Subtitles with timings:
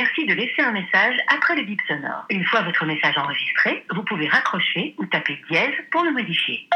[0.00, 2.24] suffit de laisser un message après le bip sonore.
[2.30, 6.68] Une fois votre message enregistré, vous pouvez raccrocher ou taper dièse pour le modifier.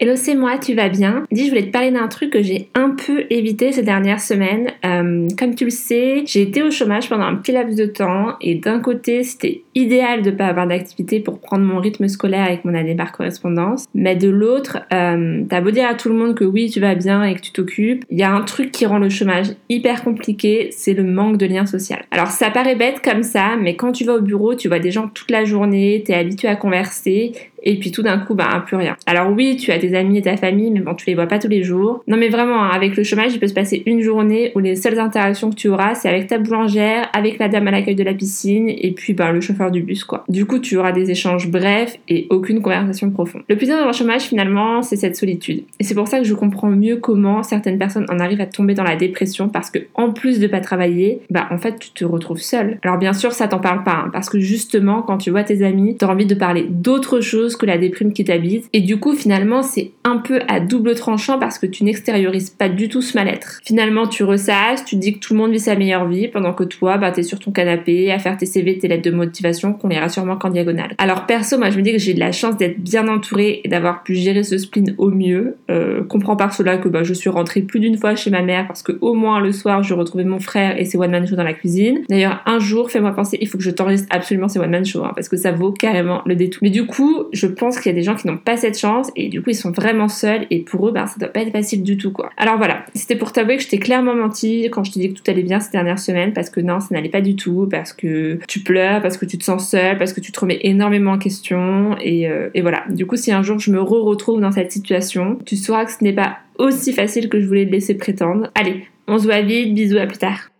[0.00, 1.24] Hello, c'est moi, tu vas bien?
[1.30, 4.72] Dis, je voulais te parler d'un truc que j'ai un peu évité ces dernières semaines.
[4.84, 8.36] Euh, comme tu le sais, j'ai été au chômage pendant un petit laps de temps
[8.40, 12.64] et d'un côté, c'était idéal de pas avoir d'activité pour prendre mon rythme scolaire avec
[12.64, 16.34] mon année par correspondance, mais de l'autre, euh, t'as beau dire à tout le monde
[16.34, 18.86] que oui, tu vas bien et que tu t'occupes, il y a un truc qui
[18.86, 22.04] rend le chômage hyper compliqué, c'est le manque de lien social.
[22.10, 25.08] Alors ça bête comme ça, mais quand tu vas au bureau, tu vois des gens
[25.08, 27.32] toute la journée, t'es habitué à converser
[27.64, 28.96] et puis tout d'un coup, bah, plus rien.
[29.06, 31.38] Alors oui, tu as tes amis et ta famille, mais bon, tu les vois pas
[31.38, 32.02] tous les jours.
[32.06, 34.76] Non mais vraiment, hein, avec le chômage, il peut se passer une journée où les
[34.76, 38.04] seules interactions que tu auras, c'est avec ta boulangère, avec la dame à l'accueil de
[38.04, 40.24] la piscine, et puis bah, le chauffeur du bus, quoi.
[40.28, 43.42] Du coup, tu auras des échanges brefs et aucune conversation profonde.
[43.48, 45.64] Le plus dur dans le chômage, finalement, c'est cette solitude.
[45.80, 48.74] Et c'est pour ça que je comprends mieux comment certaines personnes en arrivent à tomber
[48.74, 52.04] dans la dépression, parce que en plus de pas travailler, bah en fait, tu te
[52.04, 52.78] retrouves seul.
[52.82, 55.64] Alors bien sûr, ça t'en parle pas, hein, parce que justement, quand tu vois tes
[55.64, 57.20] amis, t'as envie de parler d'autre
[57.56, 58.68] que la déprime qui t'habite.
[58.72, 62.68] Et du coup, finalement, c'est un peu à double tranchant parce que tu n'extériorises pas
[62.68, 63.60] du tout ce mal-être.
[63.64, 66.64] Finalement, tu ressasses, tu dis que tout le monde vit sa meilleure vie pendant que
[66.64, 69.88] toi, bah, t'es sur ton canapé à faire tes CV, tes lettres de motivation qu'on
[69.88, 70.94] lira sûrement qu'en diagonale.
[70.98, 73.68] Alors perso, moi, je me dis que j'ai de la chance d'être bien entourée et
[73.68, 75.56] d'avoir pu gérer ce spleen au mieux.
[75.70, 78.66] Euh, comprends par cela que bah, je suis rentrée plus d'une fois chez ma mère
[78.66, 81.36] parce que au moins le soir, je retrouvais mon frère et ses one man show
[81.36, 82.02] dans la cuisine.
[82.08, 85.04] D'ailleurs, un jour, fais-moi penser, il faut que je t'enregistre absolument ces one man show
[85.04, 86.60] hein, parce que ça vaut carrément le détour.
[86.62, 89.10] Mais du coup, je pense qu'il y a des gens qui n'ont pas cette chance
[89.16, 91.52] et du coup ils sont vraiment seuls et pour eux ben, ça doit pas être
[91.52, 92.30] facile du tout quoi.
[92.36, 95.20] Alors voilà, c'était pour t'avouer que je t'ai clairement menti quand je te dis que
[95.20, 97.92] tout allait bien ces dernières semaines parce que non ça n'allait pas du tout, parce
[97.92, 101.12] que tu pleures, parce que tu te sens seul, parce que tu te remets énormément
[101.12, 102.84] en question et, euh, et voilà.
[102.88, 106.02] Du coup si un jour je me re-retrouve dans cette situation, tu sauras que ce
[106.02, 108.50] n'est pas aussi facile que je voulais te laisser prétendre.
[108.54, 110.53] Allez, on se voit vite, bisous à plus tard.